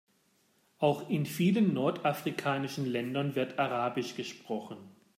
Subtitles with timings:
[0.79, 4.77] Auch in vielen nordafrikanischen Ländern wird arabisch gesprochen.